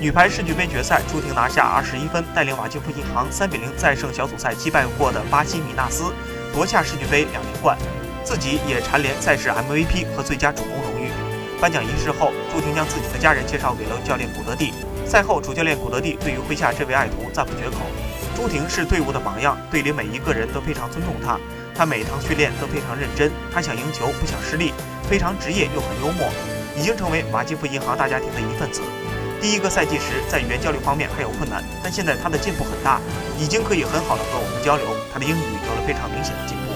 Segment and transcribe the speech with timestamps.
[0.00, 6.12] 女排世俱杯决赛，朱婷拿下二十一分，带领瓦基弗银行三比零再胜小组赛击败过的巴西米纳斯，
[6.54, 7.76] 夺下世俱杯两连冠，
[8.22, 11.10] 自己也蝉联赛事 MVP 和最佳主攻荣誉。
[11.60, 14.72] 颁奖仪式后，朱婷将自己的家人介绍给了教练古德蒂。
[15.04, 17.78] 赛后，主教练古德蒂对于麾下这位爱徒赞不绝口。
[18.36, 21.36] 朱婷是队伍的榜样，队里每一个人都非常尊重她。
[21.74, 24.72] 她每堂训练都非常认真，她想赢球不想失利，
[25.10, 26.28] 非常职业又很幽默，
[26.76, 28.80] 已经成为马基夫银行大家庭的一份子。
[29.40, 33.00] 第一个赛季时在语言交流方面还有困难，但现在他的进步很大，
[33.38, 34.84] 已经可以很好的和我们交流。
[35.12, 36.67] 他的英语有了非常明显的进步。